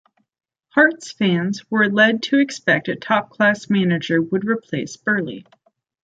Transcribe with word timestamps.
Hearts 0.69 1.11
fans 1.11 1.63
were 1.69 1.87
led 1.87 2.23
to 2.23 2.39
expect 2.39 2.87
a 2.87 2.95
"top 2.95 3.29
class 3.29 3.69
manager" 3.69 4.19
would 4.19 4.45
replace 4.47 4.97
Burley. 4.97 5.45